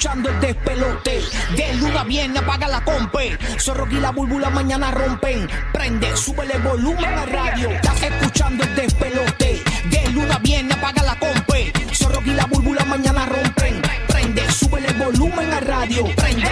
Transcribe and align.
escuchando 0.00 0.30
el 0.30 0.40
despelote. 0.40 1.20
De 1.54 1.74
luna 1.74 2.04
viene, 2.04 2.38
apaga 2.38 2.66
la 2.68 2.82
compe. 2.82 3.36
Zorro 3.58 3.86
la 3.86 4.10
búlbula 4.10 4.48
mañana 4.48 4.90
rompen. 4.90 5.46
Prende, 5.74 6.16
súbele 6.16 6.56
volumen 6.58 7.04
a 7.04 7.26
radio. 7.26 7.68
Estás 7.68 8.02
escuchando 8.04 8.64
el 8.64 8.76
despelote. 8.76 9.62
De 9.90 10.10
luna 10.12 10.38
viene, 10.38 10.72
apaga 10.72 11.02
la 11.02 11.18
compe. 11.18 11.70
Zorro 11.92 12.22
y 12.24 12.30
la 12.30 12.46
búlbula 12.46 12.82
mañana 12.86 13.26
rompen. 13.26 13.82
Prende, 14.08 14.50
súbele 14.50 14.90
volumen 14.94 15.52
a 15.52 15.60
radio. 15.60 16.06
Prende, 16.16 16.50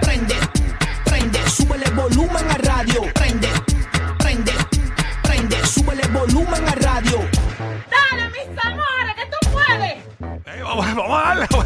prende, 0.00 0.34
prende, 1.04 1.50
súbele 1.50 1.90
volumen 1.90 2.50
a 2.50 2.54
radio. 2.54 3.19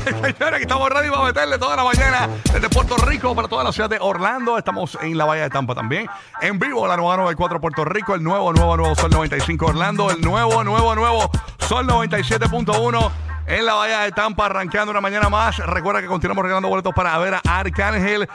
señores, 0.22 0.58
que 0.58 0.62
estamos 0.62 0.90
ready 0.90 1.10
para 1.10 1.24
meterle 1.24 1.58
toda 1.58 1.76
la 1.76 1.84
mañana 1.84 2.28
desde 2.52 2.68
Puerto 2.68 2.96
Rico 2.98 3.34
para 3.34 3.48
toda 3.48 3.64
la 3.64 3.72
ciudad 3.72 3.88
de 3.88 3.98
Orlando. 4.00 4.58
Estamos 4.58 4.98
en 5.00 5.16
la 5.16 5.24
Bahía 5.24 5.44
de 5.44 5.50
Tampa 5.50 5.74
también. 5.74 6.08
En 6.42 6.58
vivo, 6.58 6.86
la 6.86 6.96
nueva 6.96 7.16
94 7.16 7.60
Puerto 7.60 7.84
Rico, 7.84 8.14
el 8.14 8.22
nuevo, 8.22 8.52
nuevo, 8.52 8.76
nuevo 8.76 8.94
Sol 8.94 9.10
95 9.10 9.66
Orlando, 9.66 10.10
el 10.10 10.20
nuevo, 10.20 10.62
nuevo, 10.62 10.94
nuevo 10.94 11.30
Sol 11.58 11.86
97.1 11.86 13.10
en 13.46 13.66
la 13.66 13.74
Bahía 13.74 14.00
de 14.00 14.12
Tampa, 14.12 14.46
arrancando 14.46 14.90
una 14.90 15.00
mañana 15.00 15.28
más. 15.28 15.56
Recuerda 15.58 16.00
que 16.02 16.06
continuamos 16.06 16.42
regalando 16.42 16.68
boletos 16.68 16.92
para 16.94 17.16
ver 17.18 17.34
a 17.34 17.40
Arcángel. 17.44 18.28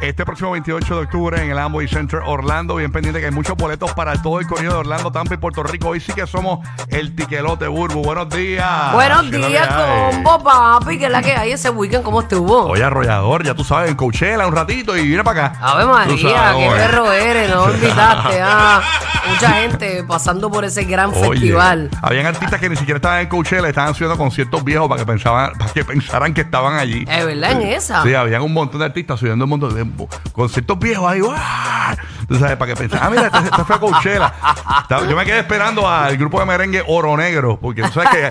Este 0.00 0.24
próximo 0.24 0.52
28 0.52 0.94
de 0.94 1.00
octubre 1.02 1.42
en 1.42 1.50
el 1.50 1.58
Amway 1.58 1.88
Center 1.88 2.20
Orlando, 2.24 2.76
bien 2.76 2.92
pendiente 2.92 3.18
que 3.18 3.26
hay 3.26 3.32
muchos 3.32 3.56
boletos 3.56 3.92
para 3.94 4.14
todo 4.22 4.38
el 4.38 4.46
corrido 4.46 4.74
de 4.74 4.78
Orlando, 4.78 5.10
Tampa 5.10 5.34
y 5.34 5.38
Puerto 5.38 5.64
Rico. 5.64 5.88
Hoy 5.88 5.98
sí 5.98 6.12
que 6.12 6.24
somos 6.24 6.60
el 6.90 7.16
tiquelote 7.16 7.66
Burbu. 7.66 8.04
Buenos 8.04 8.28
días. 8.30 8.92
Buenos 8.92 9.22
¿Qué 9.22 9.26
es 9.26 9.32
lo 9.32 9.46
que 9.48 9.52
días, 9.54 9.68
combo, 10.12 10.44
papi. 10.44 10.98
que 11.00 11.06
es 11.06 11.10
la 11.10 11.20
que 11.20 11.32
hay 11.32 11.50
ese 11.50 11.70
weekend? 11.70 12.04
¿Cómo 12.04 12.20
estuvo? 12.20 12.66
Oye, 12.66 12.84
arrollador, 12.84 13.42
ya 13.44 13.54
tú 13.56 13.64
sabes, 13.64 13.90
en 13.90 13.96
Coachella 13.96 14.46
un 14.46 14.54
ratito 14.54 14.96
y 14.96 15.04
viene 15.04 15.24
para 15.24 15.46
acá. 15.48 15.58
Ave 15.60 15.84
María, 15.84 16.54
qué 16.56 16.70
perro 16.76 17.12
eres, 17.12 17.50
no 17.50 17.62
olvidaste. 17.64 18.40
Ah, 18.40 18.80
mucha 19.28 19.50
gente 19.54 20.04
pasando 20.04 20.48
por 20.48 20.64
ese 20.64 20.84
gran 20.84 21.10
Oye, 21.10 21.28
festival. 21.30 21.90
Habían 22.02 22.26
artistas 22.26 22.60
que 22.60 22.68
ni 22.68 22.76
siquiera 22.76 22.98
estaban 22.98 23.18
en 23.22 23.26
Coachella, 23.26 23.66
estaban 23.68 23.90
haciendo 23.90 24.16
conciertos 24.16 24.62
viejos 24.62 24.88
para 24.88 25.00
que 25.00 25.06
pensaban, 25.06 25.54
para 25.58 25.72
que 25.72 25.84
pensaran 25.84 26.32
que 26.34 26.42
estaban 26.42 26.74
allí. 26.78 27.04
Es 27.10 27.26
verdad, 27.26 27.50
en 27.50 27.62
esa. 27.62 28.04
Sí, 28.04 28.14
habían 28.14 28.42
un 28.42 28.52
montón 28.54 28.78
de 28.78 28.86
artistas 28.86 29.18
subiendo 29.18 29.44
un 29.44 29.50
montón 29.50 29.74
de 29.74 29.87
conciertos 30.32 30.78
viejos 30.78 31.10
ahí. 31.10 31.20
¡guau! 31.20 31.36
Tú 32.28 32.34
sabes, 32.38 32.56
para 32.56 32.72
que 32.74 32.76
pensaran, 32.78 33.06
ah, 33.06 33.10
mira, 33.10 33.26
este, 33.26 33.38
este 33.38 33.64
fue 33.64 33.80
Coachella. 33.80 34.32
Yo 35.08 35.16
me 35.16 35.24
quedé 35.24 35.38
esperando 35.40 35.88
al 35.88 36.16
grupo 36.16 36.38
de 36.40 36.46
merengue 36.46 36.84
Oro 36.86 37.16
Negro, 37.16 37.58
porque 37.60 37.82
tú 37.82 37.88
sabes 37.92 38.10
que 38.10 38.28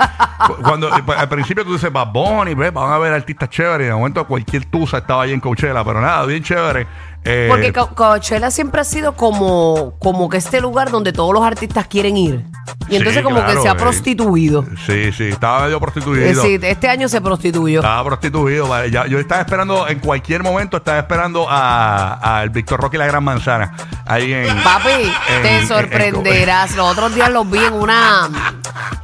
cu- 0.48 0.62
cuando 0.62 0.90
al 0.94 1.30
principio 1.30 1.66
tú 1.66 1.74
dices, 1.74 1.92
Bad 1.92 2.08
Bunny, 2.12 2.54
van 2.54 2.92
a 2.92 2.98
ver 3.00 3.14
artistas 3.14 3.50
chéveres, 3.50 3.86
y 3.86 3.90
de 3.90 3.96
momento 3.96 4.26
cualquier 4.28 4.66
tusa 4.66 5.00
estaba 5.00 5.24
ahí 5.24 5.34
en 5.34 5.40
Coachella, 5.40 5.84
pero 5.84 6.00
nada, 6.02 6.26
bien 6.26 6.44
chévere. 6.44 6.86
Eh, 7.30 7.48
Porque 7.50 7.74
Co- 7.74 7.90
Coachella 7.94 8.50
siempre 8.52 8.80
ha 8.82 8.84
sido 8.84 9.14
como, 9.16 9.96
como 10.00 10.30
que 10.30 10.38
este 10.38 10.62
lugar 10.62 10.92
donde 10.92 11.12
todos 11.12 11.34
los 11.34 11.44
artistas 11.44 11.88
quieren 11.88 12.16
ir. 12.16 12.46
Y 12.90 12.96
entonces 12.96 13.22
como 13.22 13.38
claro, 13.38 13.54
que 13.54 13.62
se 13.62 13.68
ha 13.68 13.74
eh. 13.74 13.76
prostituido. 13.76 14.66
Sí, 14.86 15.12
sí, 15.12 15.26
estaba 15.26 15.64
medio 15.64 15.78
Eh, 15.78 15.80
prostituido. 15.82 16.42
sí, 16.42 16.58
este 16.62 16.88
año 16.88 17.10
se 17.10 17.20
prostituyó. 17.20 17.80
Estaba 17.80 18.04
prostituido. 18.06 18.68
vale. 18.68 18.90
Ya- 18.92 19.08
yo 19.08 19.20
estaba 19.20 19.42
esperando, 19.42 19.88
en 19.90 20.00
cualquier 20.00 20.42
momento, 20.44 20.78
estaba 20.78 21.00
esperando 21.00 21.48
a- 21.50 22.40
al 22.40 22.50
Víctor 22.50 22.80
Roque 22.80 22.96
y 22.96 23.00
la 23.00 23.08
Gran 23.08 23.24
Manzana. 23.24 23.74
Ahí 24.06 24.32
en. 24.32 24.64
Papi, 24.64 24.90
en- 25.36 25.42
te 25.42 25.58
en- 25.60 25.68
sorprenderás. 25.68 26.76
Los 26.76 26.92
otros 26.94 27.14
días 27.14 27.30
los 27.30 27.50
vi 27.50 27.60
en 27.60 27.74
una 27.74 28.30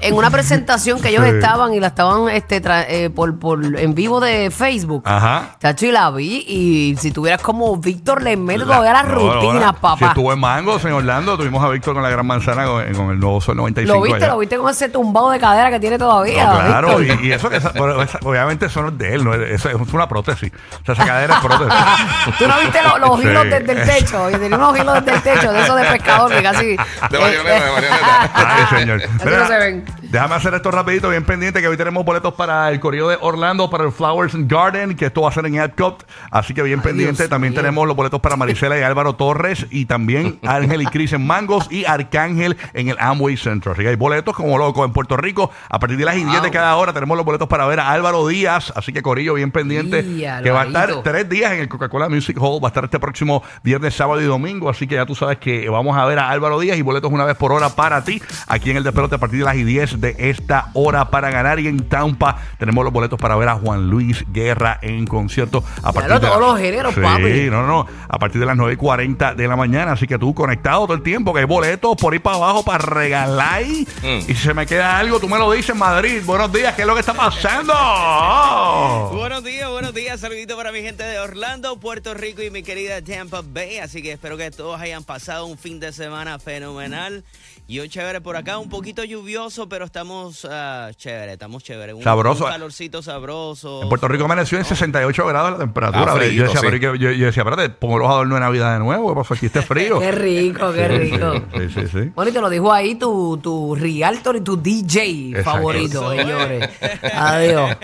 en 0.01 0.13
una 0.15 0.29
presentación 0.29 1.01
que 1.01 1.09
ellos 1.09 1.23
Sí. 1.23 1.29
estaban 1.35 1.73
y 1.73 1.79
la 1.79 1.87
estaban 1.87 2.29
este 2.29 2.61
tra- 2.61 2.85
eh, 2.87 3.09
por, 3.09 3.37
por 3.39 3.63
en 3.79 3.95
vivo 3.95 4.19
de 4.19 4.51
Facebook. 4.51 5.03
Ajá. 5.05 5.55
Chacho, 5.61 5.85
y 5.85 5.91
la 5.91 6.09
vi. 6.11 6.43
Y 6.47 6.95
si 6.99 7.11
tuvieras 7.11 7.41
como 7.41 7.75
Víctor 7.77 8.21
le 8.21 8.35
mete 8.37 8.63
todavía 8.63 8.93
las 8.93 9.05
No, 9.05 9.15
no, 9.15 9.33
rutinas, 9.35 9.65
no. 9.67 9.73
papá. 9.73 9.97
Si 9.99 10.05
estuvo 10.05 10.33
en 10.33 10.39
Mangos, 10.39 10.83
en 10.85 10.91
Orlando, 10.93 11.37
tuvimos 11.37 11.63
a 11.63 11.69
Víctor 11.69 11.93
con 11.93 12.03
la 12.03 12.09
Gran 12.09 12.25
Manzana 12.25 12.65
con, 12.65 12.93
con 12.93 13.09
el 13.11 13.19
nuevo 13.19 13.39
Sol 13.41 13.55
95. 13.57 13.93
¿Lo 13.97 14.01
viste? 14.03 14.17
allá. 14.17 14.33
¿Lo 14.33 14.39
viste 14.39 14.57
con 14.57 14.69
ese 14.69 14.89
tumbado 14.89 15.29
de 15.31 15.39
cadera 15.39 15.69
que 15.71 15.79
tiene 15.79 15.97
todavía? 15.97 16.45
No, 16.45 16.59
claro, 16.59 16.97
Víctor? 16.97 17.23
y, 17.23 17.27
y 17.27 17.31
eso 17.31 17.49
que 17.49 17.57
esa- 17.57 17.71
pero 17.73 18.01
esa- 18.01 18.19
obviamente 18.23 18.65
eso 18.65 18.81
no 18.81 18.89
es 18.89 18.97
de 18.97 19.13
él, 19.15 19.23
no 19.23 19.33
es, 19.33 19.51
eso 19.51 19.69
es 19.69 19.93
una 19.93 20.07
prótesis. 20.07 20.51
O 20.81 20.85
sea, 20.85 20.93
esa 20.95 21.05
cadera 21.05 21.35
es 21.35 21.39
prótesis. 21.41 21.73
¿Tú 22.39 22.47
no 22.47 22.59
viste 22.59 22.79
los, 22.83 22.99
los 22.99 23.19
Sí. 23.21 23.27
hilos 23.27 23.43
desde 23.45 23.71
el 23.71 23.87
techo? 23.87 24.29
Y 24.29 24.33
tenía 24.37 24.57
unos 24.57 24.77
hilos 24.77 24.93
desde 25.05 25.11
el 25.17 25.21
techo, 25.23 25.51
de 25.53 25.61
esos 25.61 25.75
de 25.75 25.83
pescador 25.85 26.31
que 26.31 26.43
casi... 26.43 26.65
De 26.75 27.19
marioneta, 27.19 27.65
de 27.65 27.71
marioneta. 27.71 28.31
Ay, 28.33 28.77
señor. 28.79 29.01
Así 29.03 29.25
Mira, 29.25 29.37
no 29.39 29.47
se 29.47 29.53
inspiring. 29.63 30.02
Déjame 30.13 30.35
hacer 30.35 30.53
esto 30.53 30.69
rapidito, 30.69 31.09
bien 31.09 31.23
pendiente, 31.25 31.59
que 31.59 31.67
hoy 31.67 31.75
tenemos 31.75 32.05
boletos 32.05 32.35
para 32.35 32.69
el 32.69 32.79
corrido 32.79 33.09
de 33.09 33.17
Orlando, 33.19 33.71
para 33.71 33.83
el 33.83 33.91
Flowers 33.91 34.35
and 34.35 34.47
Garden, 34.47 34.95
que 34.95 35.07
esto 35.07 35.23
va 35.23 35.29
a 35.29 35.31
ser 35.31 35.47
en 35.47 35.55
Epcot. 35.55 36.05
Así 36.29 36.53
que 36.53 36.61
bien 36.61 36.81
pendiente. 36.83 37.23
Dios 37.23 37.29
También 37.31 37.53
mío. 37.53 37.61
tenemos 37.61 37.87
los 37.87 37.95
boletos 37.95 38.21
para 38.21 38.35
Marisela 38.35 38.77
y 38.77 38.83
Álvaro 38.83 39.15
Torres, 39.15 39.65
y 39.71 39.85
también 39.85 40.37
Ángel 40.43 40.83
y 40.83 40.85
Cris 40.85 41.13
en 41.13 41.25
Mangos, 41.25 41.67
y 41.71 41.85
Arcángel 41.85 42.57
en 42.75 42.89
el 42.89 42.97
Amway 42.99 43.37
Center. 43.37 43.71
Así 43.71 43.81
que 43.81 43.87
hay 43.87 43.95
boletos 43.95 44.35
como 44.35 44.55
loco 44.59 44.85
en 44.85 44.93
Puerto 44.93 45.17
Rico. 45.17 45.49
A 45.67 45.79
partir 45.79 45.97
de 45.97 46.05
las 46.05 46.13
10 46.13 46.27
de 46.27 46.39
Wow. 46.41 46.51
cada 46.51 46.75
hora 46.75 46.93
tenemos 46.93 47.17
los 47.17 47.25
boletos 47.25 47.47
para 47.47 47.65
ver 47.65 47.79
a 47.79 47.89
Álvaro 47.89 48.27
Díaz. 48.27 48.71
Así 48.75 48.93
que 48.93 49.01
Corillo, 49.01 49.33
bien 49.33 49.49
pendiente, 49.49 50.03
que 50.43 50.51
va 50.51 50.61
a 50.61 50.65
estar 50.67 51.01
tres 51.01 51.27
días 51.27 51.53
en 51.53 51.59
el 51.61 51.67
Coca-Cola 51.67 52.07
Music 52.07 52.37
Hall. 52.39 52.63
Va 52.63 52.67
a 52.67 52.69
estar 52.69 52.83
este 52.83 52.99
próximo 52.99 53.41
viernes, 53.63 53.95
sábado 53.95 54.21
y 54.21 54.25
domingo. 54.25 54.69
Así 54.69 54.85
que 54.85 54.93
ya 54.93 55.07
tú 55.07 55.15
sabes 55.15 55.39
que 55.39 55.67
vamos 55.69 55.97
a 55.97 56.05
ver 56.05 56.19
a 56.19 56.29
Álvaro 56.29 56.59
Díaz 56.59 56.77
y 56.77 56.83
boletos 56.83 57.11
una 57.11 57.25
vez 57.25 57.35
por 57.35 57.51
hora 57.51 57.69
para 57.69 58.03
ti. 58.03 58.21
Aquí 58.47 58.69
en 58.69 58.77
el 58.77 58.83
Despelote 58.83 59.15
a 59.15 59.17
partir 59.17 59.39
de 59.39 59.45
las 59.45 59.55
10 59.55 60.02
de 60.03 60.15
esta 60.29 60.69
hora 60.73 61.09
para 61.09 61.31
ganar. 61.31 61.59
Y 61.59 61.67
en 61.67 61.89
Tampa 61.89 62.37
tenemos 62.59 62.83
los 62.83 62.93
boletos 62.93 63.19
para 63.19 63.35
ver 63.35 63.49
a 63.49 63.55
Juan 63.55 63.89
Luis 63.89 64.23
Guerra 64.31 64.77
en 64.83 65.07
concierto. 65.07 65.63
A 65.81 65.91
partir 65.91 66.09
Claro, 66.09 66.19
de 66.19 66.27
todos 66.27 66.39
las- 66.41 66.49
los 66.51 66.59
géneros, 66.59 66.93
Sí, 66.93 67.01
papi. 67.01 67.49
no, 67.49 67.65
no. 67.65 67.87
A 68.07 68.19
partir 68.19 68.39
de 68.39 68.45
las 68.45 68.55
9 68.55 68.73
y 68.73 68.77
40 68.77 69.33
de 69.33 69.47
la 69.47 69.55
mañana. 69.55 69.93
Así 69.93 70.05
que 70.05 70.19
tú 70.19 70.33
conectado 70.35 70.83
todo 70.85 70.93
el 70.93 71.01
tiempo, 71.03 71.33
que 71.33 71.39
hay 71.39 71.45
boletos 71.45 71.95
por 71.97 72.13
ahí 72.13 72.19
para 72.19 72.35
abajo 72.37 72.63
para 72.63 72.79
regalar. 72.85 73.63
Mm. 73.63 74.05
Y 74.05 74.21
si 74.21 74.35
se 74.35 74.53
me 74.53 74.65
queda 74.65 74.97
algo, 74.99 75.19
tú 75.19 75.27
me 75.27 75.37
lo 75.39 75.51
dices, 75.51 75.75
Madrid. 75.75 76.21
Buenos 76.25 76.51
días, 76.51 76.73
¿qué 76.75 76.81
es 76.81 76.87
lo 76.87 76.93
que 76.93 76.99
está 76.99 77.13
pasando? 77.13 77.73
Buenos 79.13 79.43
días, 79.43 79.69
buenos 79.69 79.93
días. 79.93 80.19
Saludito 80.19 80.55
para 80.55 80.71
mi 80.71 80.81
gente 80.81 81.03
de 81.03 81.19
Orlando, 81.19 81.79
Puerto 81.79 82.13
Rico 82.13 82.41
y 82.41 82.49
mi 82.49 82.63
querida 82.63 83.01
Tampa 83.01 83.41
Bay. 83.43 83.77
Así 83.77 84.01
que 84.01 84.11
espero 84.13 84.37
que 84.37 84.51
todos 84.51 84.79
hayan 84.79 85.03
pasado 85.03 85.45
un 85.45 85.57
fin 85.57 85.79
de 85.79 85.91
semana 85.93 86.39
fenomenal. 86.39 87.23
Y 87.67 87.79
hoy 87.79 87.87
chévere 87.89 88.19
por 88.19 88.35
acá, 88.35 88.57
un 88.57 88.69
poquito 88.69 89.03
lluvioso, 89.05 89.69
pero 89.69 89.85
estamos 89.93 90.47
ah, 90.49 90.89
chévere, 90.97 91.33
estamos 91.33 91.63
chévere. 91.63 91.93
Un, 91.93 92.01
Sabroso. 92.01 92.45
Un 92.45 92.51
calorcito 92.51 93.03
sabroso. 93.03 93.83
En 93.83 93.89
Puerto 93.89 94.07
Rico 94.07 94.25
amaneció 94.25 94.57
en 94.57 94.65
68 94.65 95.27
grados 95.27 95.51
la 95.51 95.57
temperatura. 95.59 96.13
Ah, 96.13 96.25
yo, 96.25 96.45
decía, 96.45 96.61
sí. 96.61 96.67
pero 96.67 96.77
yo, 96.77 97.11
yo 97.11 97.25
decía, 97.27 97.43
espérate, 97.43 97.69
pongo 97.69 97.99
los 97.99 98.09
adornos 98.09 98.35
de 98.37 98.39
Navidad 98.39 98.73
de 98.73 98.79
nuevo, 98.79 99.09
¿qué 99.09 99.15
pasó? 99.15 99.35
Aquí 99.35 99.45
está 99.45 99.61
frío. 99.73 99.99
Qué 99.99 100.11
rico, 100.11 100.73
qué 100.73 100.87
rico. 100.87 101.33
Sí, 101.55 101.69
sí, 101.75 101.87
sí. 101.91 102.11
Bueno, 102.15 102.31
y 102.31 102.33
te 102.33 102.41
lo 102.41 102.49
dijo 102.49 102.73
ahí 102.73 102.95
tu, 102.95 103.37
tu 103.37 103.75
realtor 103.75 104.35
y 104.35 104.41
tu 104.41 104.57
DJ 104.57 105.29
Exacto. 105.29 105.51
favorito, 105.51 106.09
señores. 106.09 106.69
Adiós. 107.13 107.77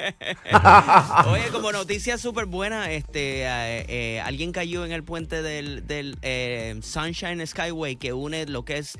Oye, 1.27 1.49
como 1.51 1.71
noticia 1.71 2.17
súper 2.17 2.47
buena, 2.47 2.89
este, 2.89 3.43
eh, 3.43 3.85
eh, 3.87 4.21
alguien 4.21 4.51
cayó 4.51 4.83
en 4.83 4.93
el 4.93 5.03
puente 5.03 5.43
del, 5.43 5.85
del 5.85 6.17
eh, 6.23 6.75
Sunshine 6.81 7.45
Skyway 7.45 7.97
que 7.97 8.13
une 8.13 8.47
lo 8.47 8.65
que 8.65 8.79
es 8.79 8.97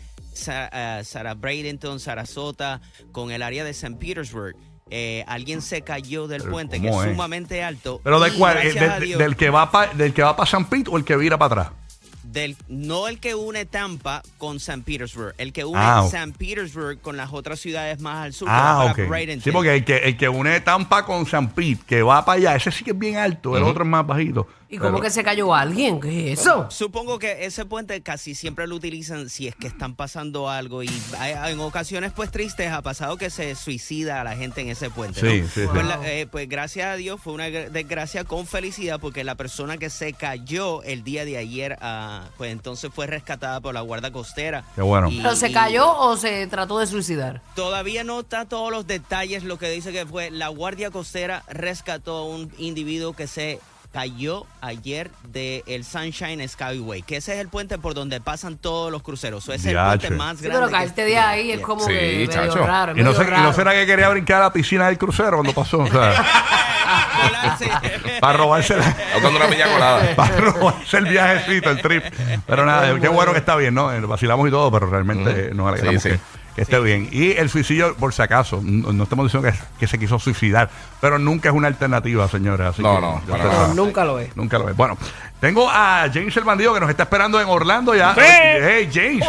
Eh, 0.48 1.02
Sarah 1.04 1.34
Bradenton, 1.34 2.00
Sarasota 2.00 2.82
con 3.12 3.32
el 3.32 3.42
área 3.42 3.64
de 3.64 3.72
St. 3.72 3.96
Petersburg. 4.00 4.56
Eh, 4.92 5.24
alguien 5.28 5.62
se 5.62 5.82
cayó 5.84 6.28
del 6.28 6.42
Pero 6.42 6.52
puente 6.52 6.82
que 6.82 6.88
¿cómo 6.88 7.02
es 7.04 7.10
es? 7.10 7.14
sumamente 7.14 7.64
alto. 7.64 8.02
Pero 8.04 8.20
de 8.20 8.32
cuál, 8.34 8.58
Eh, 8.58 8.74
de- 8.74 9.00
Dios- 9.06 9.20
del 9.20 9.36
que 9.36 9.50
va 9.52 9.70
pa- 9.72 9.88
del 9.88 10.14
que 10.14 10.24
va 10.24 10.36
para 10.36 10.50
San 10.50 10.66
Pete 10.66 10.90
o 10.90 10.98
el 10.98 11.04
que 11.06 11.16
vira 11.16 11.38
para 11.38 11.62
atrás. 11.64 11.78
del, 12.24 12.56
no 12.68 13.08
el 13.08 13.20
que 13.20 13.34
une 13.34 13.66
Tampa 13.66 14.22
con 14.38 14.58
St. 14.58 14.84
Petersburg, 14.86 15.34
el 15.40 15.52
que 15.52 15.66
une 15.66 15.80
Ah. 15.82 16.04
St. 16.06 16.34
Petersburg 16.38 17.02
con 17.02 17.18
las 17.18 17.34
otras 17.34 17.60
ciudades 17.60 18.00
más 18.02 18.24
al 18.24 18.34
sur. 18.34 18.48
que 18.48 18.54
Ah, 18.54 18.74
va 18.78 18.86
ok. 18.86 18.96
para 18.98 19.08
Bradenton. 19.10 19.42
Sí, 19.42 19.52
porque 19.52 19.74
el 19.76 19.84
que, 19.84 19.98
el 19.98 20.16
que 20.16 20.30
une 20.30 20.60
Tampa 20.60 21.06
con 21.06 21.26
San 21.26 21.50
Pete, 21.50 21.82
que 21.88 22.04
va 22.04 22.24
para 22.24 22.38
allá, 22.38 22.56
ese 22.56 22.72
sí 22.72 22.84
que 22.84 22.92
es 22.92 23.00
bien 23.00 23.18
alto, 23.18 23.58
el 23.58 23.64
otro 23.64 23.84
es 23.84 23.90
más 23.90 24.06
bajito. 24.06 24.48
¿Y 24.72 24.78
cómo 24.78 24.92
Pero- 24.92 25.02
que 25.04 25.10
se 25.10 25.24
cayó 25.24 25.56
alguien? 25.56 26.00
¿Qué 26.00 26.32
es 26.32 26.42
eso? 26.42 26.68
Supongo 26.70 27.18
que 27.18 27.46
ese 27.46 27.66
puente 27.66 28.02
casi 28.02 28.36
siempre 28.36 28.68
lo 28.68 28.76
utilizan 28.76 29.28
si 29.30 29.48
es 29.48 29.56
que 29.56 29.66
están 29.66 29.96
pasando 29.96 30.48
algo 30.48 30.84
y 30.84 30.90
hay- 31.18 31.52
en 31.52 31.60
ocasiones 31.60 32.12
pues 32.16 32.30
tristes 32.30 32.72
ha 32.72 32.84
pasado 32.84 33.18
que 33.18 33.32
se 33.32 33.56
suicida 33.56 34.22
a 34.22 34.24
la 34.24 34.36
gente 34.36 34.62
en 34.62 34.70
ese 34.70 34.92
puente. 34.92 35.20
Sí, 35.22 35.42
¿no? 35.42 35.48
sí, 35.48 35.62
sí. 35.62 35.68
Pues, 35.72 35.86
la- 35.88 36.00
eh, 36.08 36.28
pues 36.30 36.48
gracias 36.48 36.86
a 36.88 36.96
Dios 36.98 37.20
fue 37.20 37.34
una 37.34 37.48
gr- 37.50 37.70
desgracia 37.70 38.26
con 38.26 38.46
felicidad 38.46 39.00
porque 39.00 39.24
la 39.24 39.34
persona 39.36 39.78
que 39.78 39.90
se 39.90 40.14
cayó 40.14 40.84
el 40.84 41.04
día 41.04 41.26
de 41.26 41.38
ayer 41.38 41.76
ah, 41.82 42.28
pues 42.38 42.52
entonces 42.52 42.92
fue 42.94 43.08
rescatada 43.08 43.62
por 43.62 43.74
la 43.74 43.82
Guardia 43.82 44.12
Costera. 44.12 44.66
Qué 44.76 44.82
bueno. 44.84 45.10
Y- 45.10 45.18
¿Pero 45.18 45.36
se 45.36 45.50
y 45.50 45.54
cayó 45.54 45.98
o 45.98 46.16
se 46.16 46.46
trató 46.46 46.78
de 46.78 46.86
suicidar? 46.86 47.42
Todavía 47.56 48.04
no 48.04 48.20
está 48.20 48.46
todos 48.46 48.72
los 48.72 48.86
detalles, 48.86 49.44
lo 49.44 49.58
que 49.58 49.70
dice 49.72 49.92
que 49.92 50.06
fue 50.06 50.30
la 50.30 50.50
Guardia 50.50 50.92
Costera 50.92 51.44
rescató 51.48 52.18
a 52.18 52.26
un 52.28 52.52
individuo 52.60 53.14
que 53.14 53.26
se 53.26 53.60
cayó 53.92 54.46
ayer 54.62 55.10
de 55.30 55.64
el 55.66 55.84
Sunshine 55.84 56.48
Skyway, 56.48 57.02
que 57.02 57.18
ese 57.18 57.34
es 57.34 57.40
el 57.40 57.50
puente 57.50 57.78
por 57.80 57.94
donde 57.96 58.22
pasan 58.22 58.58
todos 58.58 58.92
los 58.92 59.02
cruceros. 59.02 59.44
Ese 59.46 59.56
es 59.56 59.66
el 59.66 59.72
Diache. 59.72 59.98
puente 60.08 60.10
más 60.12 60.38
Sí, 60.38 60.44
grande. 60.44 60.60
pero 60.60 60.68
que- 60.68 60.72
caerte 60.74 61.06
de 61.06 61.18
ahí 61.18 61.52
es 61.52 61.60
como 61.62 61.82
Sí, 61.82 61.88
que 61.94 62.02
medio 62.02 62.28
chacho. 62.28 62.66
raro. 62.66 62.92
Y 62.94 62.96
no, 63.04 63.12
medio 63.12 63.16
sé, 63.18 63.24
y 63.24 63.32
no 63.32 63.38
raro. 63.38 63.54
será 63.54 63.72
que 63.74 63.86
quería 63.86 64.10
brincar 64.10 64.38
a 64.42 64.46
la 64.46 64.54
piscina 64.54 64.88
del 64.88 64.98
crucero 64.98 65.38
cuando 65.38 65.54
pasó. 65.54 65.80
O 65.80 65.88
sea. 65.88 66.24
Para 68.22 68.38
robarse 68.38 68.76
la- 68.78 68.96
Buscando 69.14 69.40
una 69.40 69.48
piña 69.48 69.68
colada. 69.72 70.02
para 70.16 70.36
robarse 70.38 70.98
el 70.98 71.06
viajecito, 71.06 71.70
el 71.72 71.82
trip. 71.82 72.04
Pero 72.48 72.66
nada, 72.66 73.00
qué 73.00 73.08
bueno 73.08 73.32
que 73.32 73.40
está 73.40 73.56
bien, 73.56 73.74
¿no? 73.74 73.92
Eh, 73.92 74.00
Vacilamos 74.02 74.48
y 74.48 74.52
todo, 74.52 74.72
pero 74.72 74.88
realmente 74.90 75.52
nos 75.54 75.68
alegramos 75.68 76.02
Sí, 76.02 76.10
sí. 76.12 76.16
que, 76.18 76.22
esté 76.62 76.80
bien. 76.80 77.08
Y 77.12 77.32
el 77.32 77.50
suicidio, 77.50 77.96
por 77.96 78.14
si 78.14 78.22
acaso, 78.22 78.60
no, 78.64 78.92
no 78.94 79.04
estamos 79.04 79.26
diciendo 79.26 79.50
que, 79.52 79.58
que 79.80 79.88
se 79.88 79.98
quiso 80.00 80.20
suicidar, 80.20 80.70
pero 81.02 81.18
nunca 81.20 81.50
es 81.50 81.56
una 81.56 81.68
alternativa, 81.68 82.28
señores. 82.28 82.68
Así 82.68 82.82
No, 82.82 82.96
que 82.96 83.02
no, 83.02 83.22
para 83.30 83.44
nada. 83.46 83.74
Nunca 83.74 84.06
lo 84.06 84.20
es. 84.20 84.36
Nunca 84.36 84.58
lo 84.60 84.70
es. 84.70 84.76
Bueno, 84.76 84.98
tengo 85.40 85.70
a 85.70 86.08
James 86.14 86.36
el 86.38 86.44
bandido 86.44 86.74
que 86.74 86.80
nos 86.80 86.90
está 86.90 87.04
esperando 87.04 87.40
en 87.42 87.48
Orlando 87.48 87.96
ya. 87.96 88.14
Sí. 88.14 88.22
Hey, 88.22 88.90
James, 88.94 89.26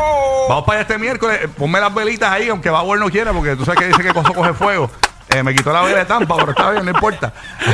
vamos 0.48 0.64
para 0.64 0.80
allá 0.80 0.82
este 0.82 0.98
miércoles. 0.98 1.40
Ponme 1.56 1.80
las 1.80 1.94
velitas 1.94 2.30
ahí, 2.30 2.48
aunque 2.48 2.70
Bauer 2.70 2.98
no 3.00 3.10
quiera, 3.10 3.32
porque 3.32 3.56
tú 3.56 3.64
sabes 3.64 3.80
que 3.80 3.86
dice 3.88 4.02
que 4.02 4.12
cosa 4.12 4.32
coge 4.32 4.52
fuego. 4.54 4.90
Eh, 5.32 5.42
me 5.44 5.54
quitó 5.54 5.72
la 5.72 5.82
vela 5.82 5.98
de 6.00 6.04
Tampa, 6.06 6.36
pero 6.38 6.50
está 6.50 6.70
bien, 6.72 6.84
no 6.84 6.90
importa. 6.90 7.32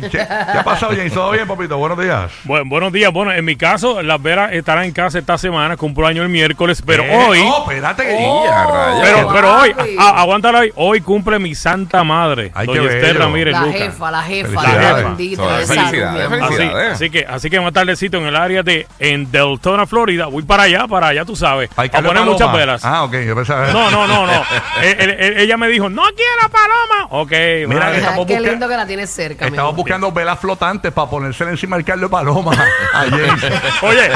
¿Qué, 0.00 0.08
qué 0.10 0.20
ha 0.22 0.62
pasado, 0.64 0.92
James? 0.96 1.12
¿Todo 1.12 1.30
bien, 1.32 1.46
papito? 1.46 1.76
Buenos 1.76 1.98
días. 2.00 2.30
Bueno, 2.44 2.64
buenos 2.66 2.92
días. 2.92 3.12
Bueno, 3.12 3.32
en 3.32 3.44
mi 3.44 3.54
caso, 3.56 4.02
las 4.02 4.20
velas 4.22 4.52
estarán 4.52 4.84
en 4.84 4.92
casa 4.92 5.18
esta 5.18 5.36
semana, 5.36 5.76
cumplo 5.76 6.06
año 6.06 6.22
el 6.22 6.28
miércoles, 6.30 6.82
pero 6.84 7.02
Eh, 7.04 7.26
hoy. 7.28 7.42
No, 7.44 7.58
espérate 7.70 8.02
que. 8.04 8.16
Oh. 8.18 8.46
Rayos. 8.46 9.00
Pero, 9.02 9.28
pero 9.32 9.56
hoy, 9.60 9.74
a- 9.98 10.20
aguántalo 10.20 10.58
ahí. 10.58 10.70
Hoy 10.76 11.00
cumple 11.02 11.38
mi 11.38 11.54
santa 11.54 12.02
madre, 12.02 12.50
Ay, 12.54 12.66
doña 12.66 12.82
Esther. 12.82 13.18
Ramírez 13.18 13.52
La 13.52 13.62
jefa, 13.72 14.10
la 14.10 14.22
jefa, 14.22 14.62
la 14.62 14.92
bendita. 14.94 15.42
Felicidades, 15.66 16.26
amor. 16.26 16.42
Así, 16.42 16.54
felicidades. 16.56 16.92
así 16.92 17.10
que, 17.10 17.26
así 17.28 17.50
que 17.50 17.60
más 17.60 17.72
tardecito 17.72 18.16
en 18.16 18.26
el 18.26 18.36
área 18.36 18.62
de 18.62 18.86
en 18.98 19.30
Deltona, 19.30 19.86
Florida, 19.86 20.26
voy 20.26 20.44
para 20.44 20.62
allá, 20.64 20.86
para 20.88 21.08
allá, 21.08 21.24
tú 21.26 21.36
sabes, 21.36 21.68
Hay 21.76 21.90
que 21.90 21.96
a 21.98 22.02
poner 22.02 22.22
muchas 22.24 22.50
velas. 22.52 22.84
Ah, 22.84 23.04
ok. 23.04 23.12
Yo 23.26 23.34
pensaba. 23.34 23.66
No, 23.72 23.90
no, 23.90 24.06
no, 24.06 24.26
no. 24.26 24.42
Eh, 24.80 24.96
eh, 25.00 25.34
ella 25.38 25.56
me 25.56 25.66
dijo, 25.68 25.88
no 25.88 26.02
quiero 26.16 26.37
paloma. 26.50 27.06
Ok, 27.22 27.30
Mira, 27.68 27.80
vale. 27.80 27.92
que 27.92 27.98
estamos 27.98 28.26
Qué 28.26 28.34
busca- 28.36 28.50
lindo 28.50 28.68
que 28.68 28.76
la 28.76 28.86
tienes 28.86 29.10
cerca. 29.10 29.44
mi 29.46 29.50
Estamos 29.50 29.70
amor. 29.72 29.76
buscando 29.76 30.12
velas 30.12 30.38
flotantes 30.38 30.92
para 30.92 31.10
ponérsela 31.10 31.50
encima 31.50 31.76
del 31.76 31.84
Carlos 31.84 32.10
Paloma. 32.10 32.52
Oye, 33.82 34.10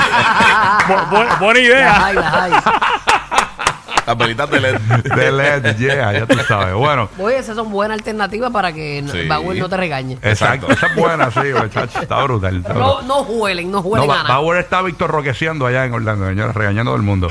bu- 0.88 1.08
bu- 1.10 1.38
buena 1.38 1.60
Las 1.60 1.68
idea. 1.68 2.04
hay, 2.06 2.14
las 2.14 2.34
hay. 2.34 2.52
Las 4.04 4.18
velitas 4.18 4.50
de 4.50 4.58
LED. 4.60 4.78
De 5.14 5.30
LED, 5.30 5.76
yeah, 5.76 6.12
ya 6.12 6.26
tú 6.26 6.36
sabes. 6.48 6.74
Bueno. 6.74 7.08
Oye, 7.18 7.38
esas 7.38 7.54
son 7.54 7.70
buenas 7.70 7.98
alternativas 7.98 8.50
para 8.50 8.72
que 8.72 9.00
no- 9.00 9.12
Sí. 9.12 9.28
Bauer 9.28 9.56
no 9.56 9.68
te 9.68 9.76
regañe. 9.76 10.14
Exacto. 10.14 10.66
Exacto. 10.66 10.72
Esa 10.72 10.86
es 10.88 10.94
buena, 10.96 11.30
sí, 11.30 11.40
muchacho. 11.56 12.00
Está 12.02 12.20
brutal. 12.24 12.56
está 12.56 12.72
No, 12.74 12.96
brutal. 12.96 13.06
no 13.06 13.20
huelen, 13.20 13.70
no 13.70 13.80
No, 13.80 14.06
Ba- 14.08 14.16
nada. 14.24 14.28
Bauer 14.28 14.58
está 14.58 14.82
Víctor 14.82 15.08
roqueando 15.08 15.66
allá 15.66 15.84
en 15.84 15.94
Orlando, 15.94 16.26
señores, 16.26 16.52
regañando 16.56 16.90
a 16.90 16.94
todo 16.94 16.96
el 16.96 17.02
mundo. 17.06 17.28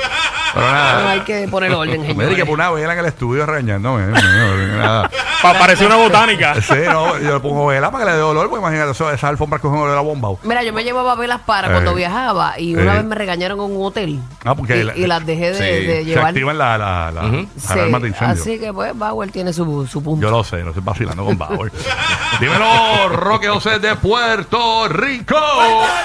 Pero 0.53 0.67
No, 0.67 1.07
hay 1.09 1.19
que 1.21 1.47
poner 1.47 1.73
orden, 1.73 2.01
Me 2.17 2.25
dije 2.25 2.37
que 2.37 2.45
por 2.45 2.55
una 2.55 2.69
vela 2.71 2.93
en 2.93 2.99
el 2.99 3.05
estudio 3.05 3.45
regañando. 3.45 3.97
Nada. 3.97 5.09
Pa- 5.41 5.53
Parece 5.57 5.85
una 5.85 5.95
botánica. 5.95 6.55
Sí, 6.61 6.73
no, 6.89 7.17
yo 7.19 7.33
le 7.35 7.39
pongo 7.39 7.67
vela 7.67 7.89
para 7.91 8.03
que 8.05 8.11
le 8.11 8.17
dé 8.17 8.23
olor, 8.23 8.49
porque 8.49 8.61
imagínate, 8.61 8.91
eso, 8.91 9.09
esas 9.09 9.23
alfombras 9.29 9.61
cogen 9.61 9.79
olor 9.79 9.97
a 9.97 10.01
bomba. 10.01 10.29
Mira, 10.43 10.61
yo 10.63 10.71
me 10.73 10.83
llevaba 10.83 11.15
velas 11.15 11.41
para 11.45 11.67
Eh. 11.67 11.71
cuando 11.71 11.95
viajaba 11.95 12.59
y 12.59 12.75
una 12.75 12.93
Eh. 12.93 12.97
vez 12.97 13.05
me 13.05 13.15
regañaron 13.15 13.59
en 13.59 13.65
un 13.75 13.85
hotel. 13.85 14.19
Ah, 14.45 14.53
porque 14.55 14.77
y, 14.77 14.83
la- 14.83 14.95
y 14.97 15.07
las 15.07 15.25
dejé 15.25 15.51
de, 15.51 15.55
Sí, 15.57 15.87
de 15.87 15.95
Se 15.99 16.05
llevar. 16.05 16.27
activan 16.27 16.57
la, 16.57 16.77
la, 16.77 17.11
la, 17.11 17.21
Sí, 17.29 17.47
alarmas 17.69 18.01
de 18.03 18.07
incendio. 18.09 18.41
así 18.41 18.59
que 18.59 18.73
pues 18.73 18.97
Bauer 18.97 19.31
tiene 19.31 19.53
su, 19.53 19.87
su 19.87 20.03
punto. 20.03 20.25
Yo 20.25 20.31
lo 20.31 20.43
sé, 20.43 20.57
no 20.63 20.69
estoy 20.69 20.83
vacilando 20.85 21.25
con 21.25 21.37
Bauer. 21.37 21.71
Dímelo, 22.39 23.09
Roque 23.09 23.47
José 23.49 23.79
de 23.79 23.95
Puerto 23.95 24.87
Rico. 24.89 25.35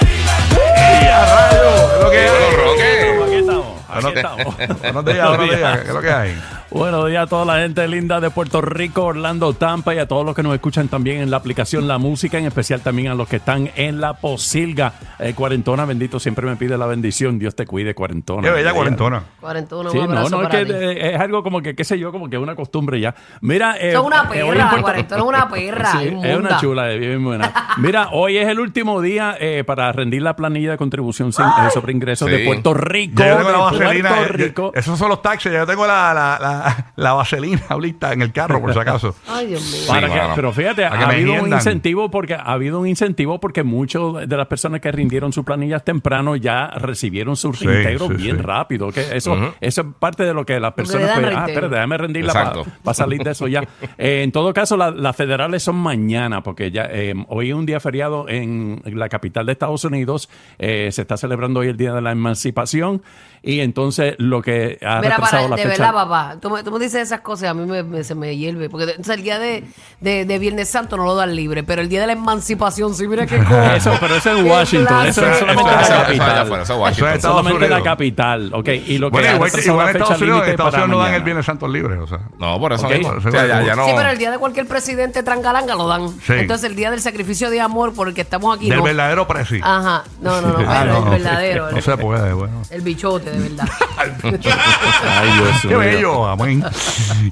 ¡Y 0.01 1.05
a 1.05 1.25
rayo! 1.25 2.09
¿Qué 2.11 2.25
es 2.25 2.31
lo 2.31 2.75
que? 2.75 3.17
Roque. 3.17 3.56
Buenos, 3.87 4.05
Aquí 4.05 4.15
estamos. 4.19 4.57
buenos 4.93 5.05
días, 5.05 5.27
buenos 5.29 5.55
días. 5.55 5.77
¿Qué 5.79 5.87
es 5.87 5.93
lo 5.93 6.01
que 6.01 6.11
hay? 6.11 6.35
Buenos 6.69 7.07
días 7.07 7.23
a 7.23 7.27
toda 7.27 7.45
la 7.45 7.61
gente 7.61 7.87
linda 7.87 8.19
de 8.19 8.29
Puerto 8.29 8.59
Rico, 8.61 9.05
Orlando, 9.05 9.53
Tampa 9.53 9.95
y 9.95 9.99
a 9.99 10.07
todos 10.07 10.25
los 10.25 10.35
que 10.35 10.43
nos 10.43 10.53
escuchan 10.53 10.89
también 10.89 11.21
en 11.21 11.31
la 11.31 11.37
aplicación 11.37 11.87
La 11.87 11.97
Música, 11.97 12.37
en 12.37 12.45
especial 12.45 12.81
también 12.81 13.07
a 13.07 13.15
los 13.15 13.27
que 13.29 13.37
están 13.37 13.69
en 13.75 14.01
la 14.01 14.13
posilga. 14.15 14.91
Eh, 15.19 15.33
cuarentona, 15.33 15.85
bendito, 15.85 16.19
siempre 16.19 16.45
me 16.45 16.57
pide 16.57 16.77
la 16.77 16.85
bendición. 16.85 17.39
Dios 17.39 17.55
te 17.55 17.65
cuide, 17.65 17.95
cuarentona. 17.95 18.41
Qué 18.41 18.49
bella 18.53 18.73
cuarentona. 18.73 19.23
41, 19.39 19.89
Sí, 19.91 19.97
un 19.97 20.05
no, 20.07 20.11
abrazo 20.17 20.41
no, 20.41 20.43
es 20.43 20.49
que 20.49 20.61
eh, 20.73 21.15
es 21.15 21.19
algo 21.21 21.41
como 21.41 21.61
que, 21.61 21.73
qué 21.73 21.85
sé 21.85 21.97
yo, 21.97 22.11
como 22.11 22.29
que 22.29 22.37
una 22.37 22.55
costumbre 22.55 22.99
ya. 22.99 23.15
Mira, 23.39 23.77
eh, 23.79 23.93
Son 23.93 24.05
una 24.05 24.23
eh, 24.33 24.43
perra, 24.43 24.81
cuarentona 24.81 25.21
es 25.21 25.27
una 25.27 25.49
perra, 25.49 25.91
Sí, 25.93 26.13
es 26.23 26.37
una 26.37 26.57
chula, 26.59 26.91
es 26.91 26.99
bien 26.99 27.23
buena. 27.23 27.53
Mira, 27.77 28.09
hoy 28.11 28.37
es 28.37 28.47
el 28.49 28.59
último 28.59 29.01
día 29.01 29.37
eh, 29.39 29.63
para 29.65 29.91
rendir 29.93 30.21
la 30.21 30.35
planilla 30.35 30.71
de 30.71 30.77
contribución 30.77 31.31
sin- 31.31 31.45
eh, 31.45 31.69
sobre 31.73 31.93
ingresos 31.93 32.29
de. 32.29 32.39
Puerto 32.45 32.73
Rico. 32.73 33.23
Ya 33.23 33.37
vaselina. 33.79 34.09
Puerto 34.15 34.43
eh, 34.43 34.53
yo- 34.55 34.71
esos 34.75 34.99
son 34.99 35.09
los 35.09 35.21
taxis. 35.21 35.51
Ya 35.51 35.59
yo 35.59 35.65
tengo 35.67 35.85
la, 35.87 36.13
la, 36.13 36.37
la, 36.39 36.91
la 36.95 37.13
vaselina 37.13 37.61
ahorita 37.69 38.13
en 38.13 38.21
el 38.21 38.31
carro, 38.31 38.59
por 38.61 38.73
si 38.73 38.79
acaso. 38.79 39.15
Ay, 39.27 39.47
Dios 39.47 39.61
mío. 39.71 39.81
Para 39.87 40.07
Sí, 40.07 40.13
que- 40.13 40.19
mano. 40.19 40.33
pero 40.35 40.51
fíjate, 40.53 40.85
ha 40.85 41.07
habido 41.09 41.33
un 41.43 41.51
incentivo 41.53 42.09
porque 42.11 42.33
ha 42.35 42.39
habido 42.53 42.79
un 42.79 42.87
incentivo 42.87 43.39
porque 43.39 43.63
muchos 43.63 44.27
de 44.27 44.37
las 44.37 44.47
personas 44.47 44.81
que 44.81 44.91
rindieron 44.91 45.33
sus 45.33 45.43
planillas 45.45 45.83
temprano 45.83 46.35
ya 46.35 46.67
recibieron 46.67 47.35
sus 47.35 47.57
Sí, 47.59 47.65
reintegros 47.67 48.09
sí, 48.09 48.13
bien 48.15 48.37
sí. 48.37 48.41
rápido. 48.41 48.91
que 48.91 49.15
eso, 49.15 49.53
eso 49.61 49.81
es 49.81 49.87
parte 49.99 50.23
de 50.23 50.33
lo 50.33 50.45
que 50.45 50.59
las 50.59 50.73
personas 50.73 51.11
pues, 51.19 51.35
ah, 51.35 51.45
espera, 51.47 51.67
déjame 51.69 51.97
rendirla 51.97 52.33
para 52.33 52.49
Exacto. 52.49 52.93
salir 52.93 53.23
de 53.23 53.31
eso 53.31 53.47
ya. 53.47 53.63
Eh, 53.97 54.21
en 54.23 54.31
todo 54.31 54.53
caso, 54.53 54.77
la- 54.77 54.91
las 54.91 55.15
federales 55.15 55.63
son 55.63 55.75
mañana 55.75 56.43
porque 56.43 56.71
ya 56.71 56.87
eh, 56.91 57.13
hoy 57.29 57.49
es 57.49 57.55
un 57.55 57.65
día 57.65 57.79
feriado 57.79 58.27
en 58.29 58.81
la 58.85 59.09
capital 59.09 59.45
de 59.45 59.53
Estados 59.53 59.83
Unidos. 59.85 60.29
Eh, 60.59 60.89
se 60.91 61.01
está 61.01 61.17
celebrando 61.17 61.61
hoy 61.61 61.67
el 61.69 61.77
día 61.77 61.93
de 61.93 62.01
la 62.01 62.11
emancipación 62.11 63.01
y 63.41 63.59
entonces 63.67 64.15
lo 64.17 64.41
que 64.41 64.77
ha 64.81 64.99
Mira, 65.01 65.15
retrasado 65.17 65.43
para, 65.43 65.49
la 65.49 65.55
de 65.55 65.61
fecha. 65.63 65.83
verdad, 65.83 65.93
papá, 65.93 66.35
tú 66.41 66.49
me, 66.49 66.63
tú 66.63 66.71
me 66.71 66.79
dices 66.79 67.01
esas 67.01 67.21
cosas 67.21 67.49
a 67.49 67.53
mí 67.53 67.65
me, 67.65 67.83
me- 67.83 68.03
se 68.03 68.15
me 68.15 68.35
hierve. 68.35 68.69
Porque 68.69 68.85
entonces, 68.89 69.15
el 69.15 69.23
día 69.23 69.37
de, 69.39 69.63
de, 70.01 70.25
de 70.25 70.39
Viernes 70.39 70.69
Santo 70.69 70.97
no 70.97 71.03
lo 71.05 71.15
dan 71.15 71.35
libre, 71.35 71.63
pero 71.63 71.81
el 71.81 71.89
día 71.89 72.01
de 72.01 72.07
la 72.07 72.13
emancipación, 72.13 72.95
sí, 72.95 73.07
mira 73.07 73.25
qué 73.25 73.37
cosa. 73.43 73.75
Eso, 73.75 73.93
pero 73.99 74.15
eso 74.15 74.37
en 74.37 74.45
Washington, 74.49 75.05
eso 75.05 75.25
es 75.27 75.37
solamente 75.37 75.71
Eso- 75.71 75.91
la 75.93 76.03
capital. 76.03 76.43
eso 76.45 76.55
es 76.55 76.61
Eso 76.63 76.77
Washington. 76.79 77.09
es 77.09 77.15
Estados 77.17 77.37
solamente 77.37 77.69
la 77.69 77.83
capital, 77.83 78.51
ok. 78.53 78.69
Y 78.87 78.97
lo 78.97 79.11
que 79.11 79.17
Bueno, 79.17 79.35
igual, 79.35 79.51
que- 79.51 79.61
igual 79.61 79.89
en 79.89 79.95
Estados 79.97 80.21
Unidos, 80.21 80.43
en 80.45 80.49
Estados 80.51 80.73
Unidos 80.73 80.89
no 80.89 80.97
dan 80.99 81.13
el. 81.13 81.23
Viernes 81.27 81.45
Santo 81.45 81.67
libre. 81.67 81.97
O 81.99 82.07
sea. 82.07 82.19
No, 82.39 82.57
por 82.59 82.71
eso 82.73 82.87
mismo. 82.87 83.09
O 83.09 83.21
sea, 83.21 83.45
ya, 83.45 83.61
ya 83.61 83.75
no. 83.75 83.85
Sí, 83.85 83.91
pero 83.95 84.09
el 84.09 84.17
día 84.17 84.31
de 84.31 84.37
cualquier 84.37 84.65
presidente 84.65 85.23
trangalanga 85.23 85.75
lo 85.75 85.87
dan. 85.87 86.07
Sí. 86.21 86.33
Entonces, 86.33 86.69
el 86.69 86.75
día 86.77 86.89
del 86.89 87.01
sacrificio 87.01 87.49
de 87.49 87.59
amor, 87.59 87.93
porque 87.93 88.21
estamos 88.21 88.55
aquí. 88.55 88.69
Del 88.69 88.77
no. 88.79 88.83
verdadero 88.85 89.27
presi. 89.27 89.59
Ajá. 89.61 90.03
No, 90.21 90.39
no, 90.41 90.57
no. 90.57 90.65
Ah, 90.69 90.83
el 90.83 90.87
no. 90.89 91.09
verdadero. 91.09 91.71
No 91.71 91.77
el, 91.77 91.83
se 91.83 91.97
puede, 91.97 92.31
bueno. 92.33 92.61
el 92.69 92.81
bichote, 92.81 93.29
de 93.31 93.39
verdad. 93.49 93.56
Ay, 93.97 95.31
Dios 95.37 95.55
Qué 95.61 95.67
mío. 95.69 95.79
bello, 95.79 96.27
amén. 96.27 96.63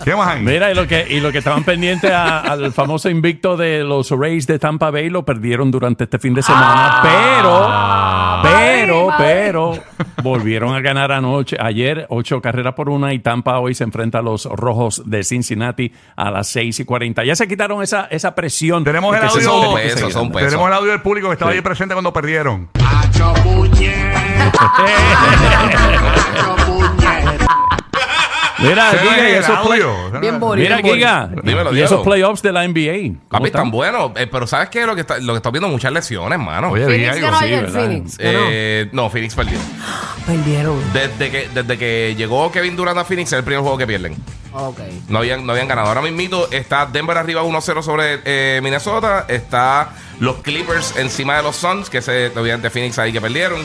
¿Qué 0.03 0.15
más 0.15 0.27
hay? 0.29 0.41
Mira, 0.41 0.71
y 0.71 0.75
lo 0.75 0.87
que, 0.87 1.05
y 1.09 1.19
lo 1.19 1.31
que 1.31 1.37
estaban 1.39 1.63
pendientes 1.63 2.11
a- 2.11 2.39
al 2.39 2.71
famoso 2.73 3.09
invicto 3.09 3.55
de 3.57 3.83
los 3.83 4.09
Rays 4.11 4.47
de 4.47 4.59
Tampa 4.59 4.91
Bay 4.91 5.09
lo 5.09 5.23
perdieron 5.23 5.71
durante 5.71 6.05
este 6.05 6.19
fin 6.19 6.33
de 6.33 6.41
semana, 6.41 6.99
pero, 7.03 7.67
pero, 8.43 9.07
Madre, 9.09 9.25
pero, 9.25 9.73
volvieron 10.23 10.75
a 10.75 10.81
ganar 10.81 11.11
anoche, 11.11 11.57
ayer, 11.59 12.05
ocho 12.09 12.41
carreras 12.41 12.73
por 12.73 12.89
una, 12.89 13.13
y 13.13 13.19
Tampa 13.19 13.59
hoy 13.59 13.73
se 13.75 13.83
enfrenta 13.83 14.19
a 14.19 14.21
los 14.21 14.45
rojos 14.45 15.03
de 15.05 15.23
Cincinnati 15.23 15.91
a 16.15 16.31
las 16.31 16.47
seis 16.47 16.79
y 16.79 16.85
cuarenta. 16.85 17.23
Ya 17.23 17.35
se 17.35 17.47
quitaron 17.47 17.81
esa, 17.83 18.05
esa 18.09 18.33
presión. 18.35 18.83
Tenemos 18.83 19.15
el 19.15 19.21
que 19.21 19.29
se 19.29 19.47
audio. 19.47 19.51
tiene 19.51 19.61
que 19.61 19.69
Son 19.69 19.75
pesos, 19.83 19.99
seguir. 19.99 20.13
son 20.13 20.31
pesos. 20.31 20.49
Tenemos 20.49 20.67
el 20.67 20.73
audio 20.73 20.91
del 20.91 21.01
público 21.01 21.27
que 21.27 21.33
estaba 21.33 21.51
ahí 21.51 21.61
presente 21.61 21.93
cuando 21.95 22.11
perdieron. 22.13 22.69
Mira, 28.57 28.91
Se 28.91 28.97
Giga, 28.99 29.29
y 29.29 29.33
esos 29.33 29.59
play- 29.67 29.81
audio. 29.81 30.19
Bien 30.21 30.39
bonito. 30.39 30.63
Mira, 30.63 30.81
bien 30.81 30.95
Giga, 30.95 31.29
Dímelo, 31.43 31.75
y 31.75 31.81
esos 31.81 32.01
playoffs 32.03 32.41
de 32.41 32.51
la 32.53 32.63
NBA. 32.65 33.09
¿cómo 33.09 33.29
Papi, 33.29 33.45
están? 33.47 33.61
tan 33.63 33.71
bueno. 33.71 34.13
Eh, 34.15 34.27
pero 34.31 34.47
¿sabes 34.47 34.69
qué? 34.69 34.85
Lo 34.85 34.95
que 34.95 35.01
está, 35.01 35.17
lo 35.19 35.33
que 35.33 35.37
está 35.37 35.51
viendo 35.51 35.67
muchas 35.67 35.91
lesiones, 35.91 36.39
mano. 36.39 36.69
Oye, 36.71 36.85
Phoenix 36.85 37.13
Diego, 37.15 37.27
ganó 37.27 37.39
sí, 37.39 37.45
ayer, 37.45 37.61
¿verdad? 37.65 37.79
Phoenix. 37.79 38.17
ganó. 38.17 38.39
Eh, 38.49 38.89
no, 38.93 39.09
Phoenix 39.09 39.35
perdió. 39.35 39.59
Perdieron. 40.25 40.81
Desde 40.93 41.29
que, 41.29 41.49
desde 41.53 41.77
que 41.77 42.15
llegó 42.17 42.51
Kevin 42.51 42.75
Durant 42.75 42.97
a 42.97 43.03
Phoenix, 43.05 43.31
es 43.33 43.37
el 43.37 43.43
primer 43.43 43.61
juego 43.61 43.77
que 43.77 43.85
pierden. 43.85 44.15
Ok. 44.53 44.79
No 45.09 45.19
habían, 45.19 45.45
no 45.45 45.51
habían 45.51 45.67
ganado. 45.67 45.89
Ahora 45.89 46.01
mismito 46.01 46.49
está 46.49 46.85
Denver 46.87 47.17
arriba 47.17 47.43
1-0 47.43 47.83
sobre 47.83 48.21
eh, 48.25 48.59
Minnesota. 48.63 49.25
Está 49.27 49.89
los 50.19 50.37
Clippers 50.37 50.95
encima 50.97 51.35
de 51.35 51.43
los 51.43 51.57
Suns, 51.57 51.89
que 51.89 52.01
se 52.01 52.27
obviamente 52.35 52.69
Phoenix 52.71 52.97
ahí 52.97 53.11
que 53.11 53.21
perdieron. 53.21 53.59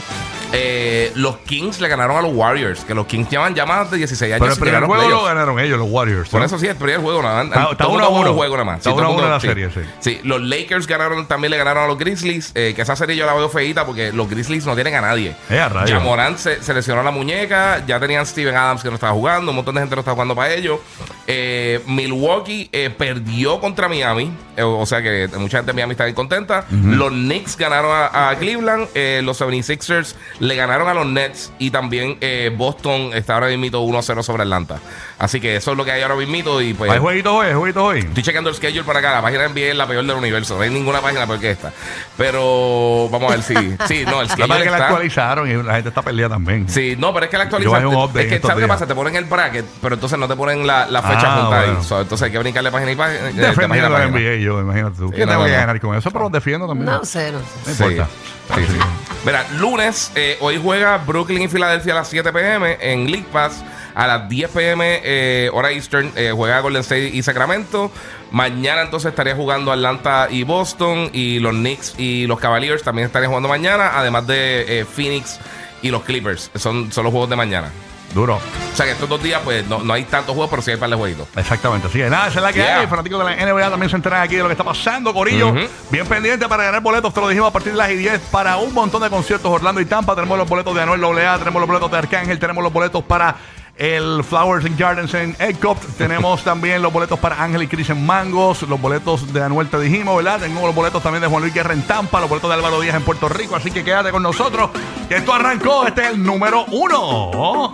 Eh, 0.52 1.12
los 1.14 1.37
Kings 1.38 1.80
le 1.80 1.87
ganaron 1.88 2.16
a 2.16 2.23
los 2.23 2.33
Warriors, 2.35 2.85
que 2.85 2.92
los 2.95 3.07
Kings 3.07 3.28
llevan 3.30 3.54
ya 3.54 3.64
más 3.66 3.88
de 3.90 3.99
16 3.99 4.33
años 4.33 4.40
Pero 4.40 4.52
el 4.52 4.59
primer 4.59 4.83
juego 4.85 5.09
lo 5.09 5.25
ganaron 5.25 5.59
ellos, 5.61 5.78
los 5.78 5.88
Warriors. 5.88 6.28
Por 6.28 6.42
eso 6.42 6.59
sí, 6.59 6.66
el 6.66 6.75
primer 6.76 6.99
juego 7.00 7.23
nada 7.23 7.45
más. 7.45 7.57
Está- 7.57 7.71
está 7.73 7.87
uno 7.87 8.04
a 8.04 8.33
juego 8.33 8.54
nada 8.57 8.64
más. 8.64 8.76
Está 8.78 8.90
Sí, 8.90 8.97
uno 8.97 9.07
a 9.07 9.11
uno 9.11 9.28
la 9.28 9.40
serie, 9.40 9.71
sí. 9.71 9.80
Sí, 10.00 10.21
los 10.25 10.40
Lakers 10.42 10.87
ganaron, 10.88 11.26
también 11.26 11.52
le 11.52 11.57
ganaron 11.57 11.85
a 11.85 11.87
los 11.87 11.99
Grizzlies, 11.99 12.50
eh, 12.54 12.73
que 12.75 12.83
esa 12.83 12.97
serie 12.97 13.14
yo 13.16 13.26
la 13.26 13.35
veo 13.35 13.49
feita 13.49 13.87
porque 13.87 14.12
los 14.12 14.28
Grizzlies 14.28 14.66
no 14.66 14.75
tienen 14.75 14.95
a 14.97 15.00
nadie. 15.02 15.37
Eh. 15.50 15.87
Ya 15.87 16.00
Morant 16.00 16.37
se, 16.37 16.61
se 16.62 16.75
lesionó 16.75 17.02
la 17.04 17.11
muñeca, 17.12 17.85
ya 17.87 18.00
tenían 18.00 18.26
Steven 18.26 18.57
Adams 18.57 18.83
que 18.83 18.88
no 18.88 18.95
estaba 18.97 19.12
jugando, 19.12 19.50
un 19.52 19.57
montón 19.57 19.76
de 19.76 19.83
gente 19.83 19.95
no 19.95 20.00
estaba 20.00 20.14
jugando 20.16 20.35
para 20.35 20.52
ellos. 20.52 20.80
Eh, 21.28 21.80
Milwaukee 21.87 22.69
eh, 22.73 22.90
perdió 22.90 23.61
contra 23.61 23.88
Miami, 23.88 24.33
eh, 24.57 24.62
o 24.62 24.85
sea 24.85 25.00
que 25.00 25.28
mucha 25.38 25.59
gente 25.59 25.71
de 25.71 25.75
Miami 25.75 25.92
está 25.92 26.04
bien 26.04 26.16
contenta. 26.16 26.64
Los 26.71 27.11
Knicks 27.11 27.57
ganaron 27.57 27.92
a, 27.92 28.30
a 28.30 28.37
Cleveland, 28.37 28.88
eh, 28.95 29.21
los 29.23 29.40
76ers 29.40 30.14
le 30.40 30.56
ganaron 30.56 30.88
a 30.88 30.94
los 30.94 31.06
Nets 31.06 31.52
y 31.59 31.70
también 31.70 32.18
eh, 32.20 32.50
Boston 32.56 33.11
está 33.14 33.35
ahora 33.35 33.47
mismo 33.49 33.78
1-0 33.87 34.23
sobre 34.23 34.42
Atlanta. 34.42 34.78
Así 35.18 35.40
que 35.40 35.56
eso 35.56 35.70
es 35.73 35.76
lo 35.76 35.85
que 35.85 35.92
hay 35.92 36.02
ahora 36.02 36.16
mismo 36.16 36.61
y 36.61 36.75
pues... 36.75 36.90
¿Hay 36.90 36.99
jueguitos 36.99 37.32
hoy? 37.32 37.47
¿Hay 37.49 37.54
jueguitos 37.54 37.82
hoy? 37.82 37.99
Estoy 38.00 38.23
chequeando 38.23 38.50
el 38.50 38.56
schedule 38.56 38.82
para 38.85 38.99
acá. 39.00 39.12
La 39.12 39.23
página 39.23 39.42
de 39.42 39.49
NBA 39.50 39.70
es 39.70 39.76
la 39.76 39.87
peor 39.87 40.04
del 40.04 40.16
universo. 40.16 40.56
No 40.56 40.62
hay 40.62 40.70
ninguna 40.70 41.00
página 41.00 41.26
peor 41.26 41.38
que 41.40 41.50
esta. 41.52 41.73
Pero 42.16 43.09
vamos 43.11 43.32
a 43.32 43.37
ver 43.37 43.42
si. 43.42 43.54
Sí, 43.87 44.04
no, 44.06 44.20
el 44.23 44.28
La 44.28 44.35
schedule 44.35 44.56
es 44.59 44.62
que 44.64 44.70
la 44.70 44.76
actualizaron 44.87 45.50
y 45.50 45.62
la 45.62 45.75
gente 45.75 45.88
está 45.88 46.02
perdida 46.02 46.28
también. 46.28 46.68
Sí, 46.68 46.97
no, 46.99 47.12
pero 47.12 47.26
es 47.26 47.30
que 47.30 47.38
la 47.38 47.44
update 47.44 48.23
Es 48.23 48.40
que, 48.40 48.47
¿sabes 48.47 48.62
qué 48.62 48.68
pasa? 48.68 48.87
Te 48.87 48.94
ponen 48.94 49.16
el 49.16 49.25
bracket, 49.25 49.64
pero 49.82 49.94
entonces 49.94 50.18
no 50.18 50.28
te 50.28 50.37
ponen 50.37 50.66
la, 50.66 50.87
la 50.87 51.02
fecha 51.02 51.20
Ah, 51.35 51.40
junta 51.42 51.59
bueno. 51.59 51.78
ahí. 51.80 51.85
So, 51.85 52.00
entonces 52.00 52.25
hay 52.26 52.32
que 52.32 52.38
brincarle 52.38 52.70
página 52.70 52.92
y 52.92 52.97
página. 52.97 53.28
eh, 53.28 53.32
de 53.32 53.47
Defendiendo 53.49 53.88
la 53.90 53.99
página. 53.99 54.18
NBA, 54.18 54.37
yo, 54.37 54.61
imagínate 54.61 54.97
tú. 54.97 55.09
Sí, 55.09 55.14
¿Qué 55.16 55.26
no, 55.26 55.32
tengo 55.32 55.40
no, 55.42 55.47
que 55.47 55.52
no. 55.52 55.59
ganar 55.59 55.80
con 55.80 55.97
eso? 55.97 56.11
Pero 56.11 56.25
los 56.25 56.32
defiendo 56.32 56.66
también. 56.66 56.87
No 56.87 57.04
sé, 57.04 57.32
no 57.32 57.38
sé. 57.40 57.44
No 57.66 57.75
Sí. 57.75 57.82
importa. 57.85 58.09
Sí, 58.54 58.61
sí. 58.68 58.76
Mira, 59.25 59.44
lunes, 59.59 60.12
eh, 60.14 60.29
hoy 60.40 60.60
juega 60.62 60.99
Brooklyn 60.99 61.42
y 61.42 61.49
Filadelfia 61.49 61.92
a 61.92 61.96
las 61.96 62.08
7 62.08 62.32
pm 62.32 62.78
en 62.80 63.10
League 63.10 63.26
Pass. 63.32 63.64
A 63.94 64.06
las 64.06 64.28
10 64.28 64.50
pm, 64.50 65.00
eh, 65.02 65.50
hora 65.52 65.72
Eastern, 65.72 66.12
eh, 66.14 66.32
juega 66.34 66.60
Golden 66.60 66.82
State 66.82 67.08
y 67.08 67.22
Sacramento. 67.22 67.90
Mañana 68.30 68.82
entonces 68.82 69.10
estaría 69.10 69.34
jugando 69.34 69.72
Atlanta 69.72 70.28
y 70.30 70.44
Boston. 70.44 71.10
Y 71.12 71.38
los 71.40 71.52
Knicks 71.52 71.94
y 71.99 72.26
los 72.26 72.38
Cavaliers 72.38 72.82
también 72.82 73.06
estarían 73.06 73.30
jugando 73.30 73.49
mañana. 73.49 73.99
Además 73.99 74.26
de 74.26 74.80
eh, 74.80 74.84
Phoenix 74.84 75.38
y 75.82 75.90
los 75.90 76.02
Clippers. 76.02 76.50
Son, 76.54 76.92
son 76.92 77.04
los 77.04 77.10
juegos 77.10 77.30
de 77.30 77.37
mañana. 77.37 77.70
Duro. 78.14 78.36
O 78.72 78.76
sea 78.76 78.86
que 78.86 78.92
estos 78.92 79.08
dos 79.08 79.22
días, 79.22 79.40
pues 79.44 79.66
no, 79.68 79.80
no 79.80 79.92
hay 79.92 80.04
tantos 80.04 80.34
juegos, 80.34 80.50
pero 80.50 80.62
sí 80.62 80.70
hay 80.72 80.76
par 80.76 80.90
de 80.90 80.96
jueguitos. 80.96 81.28
Exactamente. 81.36 81.86
Así 81.88 81.98
que 81.98 82.10
nada, 82.10 82.28
esa 82.28 82.38
es 82.38 82.42
la 82.42 82.52
que 82.52 82.58
Yeah. 82.60 82.80
hay. 82.80 82.86
Fanáticos 82.86 83.18
de 83.24 83.24
la 83.36 83.36
NBA 83.46 83.70
también 83.70 83.88
se 83.90 83.96
enteran 83.96 84.22
aquí 84.22 84.34
de 84.36 84.42
lo 84.42 84.48
que 84.48 84.52
está 84.54 84.64
pasando, 84.64 85.12
Corillo. 85.14 85.48
Ujú. 85.50 85.60
Bien 85.90 86.06
pendiente 86.06 86.48
para 86.48 86.64
ganar 86.64 86.80
boletos, 86.80 87.12
te 87.14 87.20
lo 87.20 87.28
dijimos 87.28 87.48
a 87.50 87.52
partir 87.52 87.72
de 87.72 87.78
las 87.78 87.90
y 87.90 87.96
10 87.96 88.20
para 88.30 88.56
un 88.56 88.72
montón 88.74 89.02
de 89.02 89.10
conciertos 89.10 89.50
Orlando 89.50 89.80
y 89.80 89.84
Tampa. 89.86 90.14
Tenemos 90.14 90.36
los 90.38 90.48
boletos 90.48 90.74
de 90.74 90.82
Anuel 90.82 91.04
AA, 91.04 91.38
tenemos 91.38 91.60
los 91.60 91.68
boletos 91.68 91.90
de 91.90 91.98
Arcángel, 91.98 92.38
tenemos 92.38 92.62
los 92.64 92.72
boletos 92.72 93.04
para 93.04 93.36
el 93.76 94.22
Flowers 94.24 94.66
and 94.66 94.78
Gardens 94.78 95.14
en 95.14 95.34
Ecop. 95.38 95.78
Tenemos 95.96 96.42
también 96.44 96.82
los 96.82 96.92
boletos 96.92 97.18
para 97.18 97.42
Ángel 97.42 97.62
y 97.62 97.66
Cris 97.68 97.88
en 97.90 98.04
Mangos. 98.04 98.62
Los 98.62 98.78
boletos 98.80 99.32
de 99.32 99.42
Anuel 99.42 99.68
te 99.68 99.78
dijimos, 99.78 100.16
¿verdad? 100.16 100.40
Tengo 100.40 100.66
los 100.66 100.74
boletos 100.74 101.02
también 101.02 101.22
de 101.22 101.28
Juan 101.28 101.42
Luis 101.42 101.54
Guerra 101.54 101.72
en 101.72 101.82
Tampa, 101.84 102.20
los 102.20 102.28
boletos 102.28 102.50
de 102.50 102.56
Álvaro 102.56 102.80
Díaz 102.80 102.96
en 102.96 103.02
Puerto 103.02 103.28
Rico. 103.28 103.56
Así 103.56 103.70
que 103.70 103.82
quédate 103.84 104.10
con 104.10 104.22
nosotros. 104.22 104.70
Que 105.08 105.16
esto 105.16 105.32
arrancó. 105.32 105.86
Este 105.86 106.02
es 106.02 106.08
el 106.10 106.22
número 106.22 106.64
uno. 106.66 107.72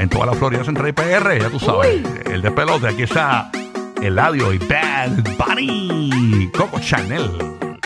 En 0.00 0.08
toda 0.08 0.24
la 0.24 0.32
Florida 0.32 0.64
Central 0.64 0.88
y 0.88 0.92
PR, 0.92 1.38
ya 1.38 1.50
tú 1.50 1.60
sabes. 1.60 2.02
El 2.24 2.40
de 2.40 2.50
pelote, 2.50 2.88
aquí 2.88 3.02
está 3.02 3.50
Eladio 4.00 4.50
y 4.50 4.56
Bad 4.56 5.10
Bunny. 5.36 6.50
Coco 6.56 6.80
Chanel. 6.80 7.30